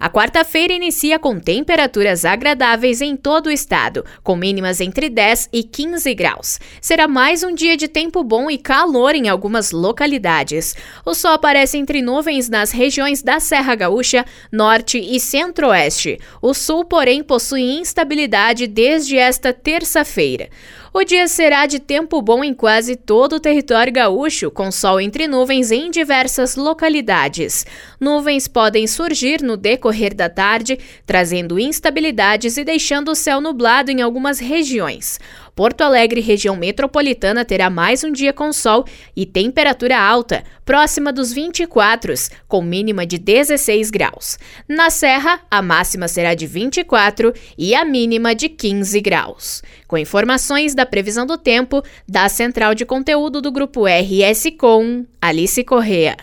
[0.00, 5.64] A quarta-feira inicia com temperaturas agradáveis em todo o estado, com mínimas entre 10 e
[5.64, 6.60] 15 graus.
[6.80, 10.76] Será mais um dia de tempo bom e calor em algumas localidades.
[11.04, 16.20] O sol aparece entre nuvens nas regiões da Serra Gaúcha, Norte e Centro-Oeste.
[16.40, 20.48] O sul, porém, possui instabilidade desde esta terça-feira.
[20.94, 25.28] O dia será de tempo bom em quase todo o território gaúcho, com sol entre
[25.28, 27.66] nuvens em diversas localidades.
[28.00, 34.02] Nuvens podem surgir no decorrer da tarde, trazendo instabilidades e deixando o céu nublado em
[34.02, 35.18] algumas regiões.
[35.58, 38.84] Porto Alegre, região metropolitana, terá mais um dia com sol
[39.16, 42.14] e temperatura alta, próxima dos 24,
[42.46, 44.38] com mínima de 16 graus.
[44.68, 49.62] Na Serra, a máxima será de 24 e a mínima de 15 graus.
[49.88, 55.64] Com informações da previsão do tempo, da Central de Conteúdo do Grupo RS Com, Alice
[55.64, 56.18] Correa.